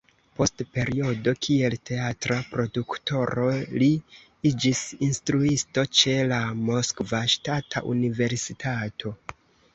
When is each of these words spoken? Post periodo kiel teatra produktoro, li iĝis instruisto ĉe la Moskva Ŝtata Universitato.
Post 0.37 0.61
periodo 0.75 1.33
kiel 1.47 1.75
teatra 1.89 2.37
produktoro, 2.53 3.43
li 3.83 3.91
iĝis 4.53 4.81
instruisto 5.09 5.85
ĉe 6.01 6.17
la 6.33 6.41
Moskva 6.73 7.23
Ŝtata 7.37 7.87
Universitato. 7.95 9.15